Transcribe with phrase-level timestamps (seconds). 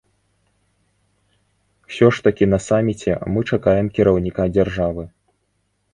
[1.91, 5.03] Усё ж такі на саміце мы чакаем кіраўніка дзяржавы.